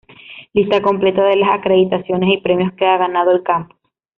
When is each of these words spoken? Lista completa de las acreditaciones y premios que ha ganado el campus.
Lista 0.53 0.81
completa 0.81 1.21
de 1.23 1.35
las 1.35 1.53
acreditaciones 1.53 2.31
y 2.33 2.37
premios 2.41 2.73
que 2.73 2.87
ha 2.87 2.97
ganado 2.97 3.29
el 3.33 3.43
campus. 3.43 3.77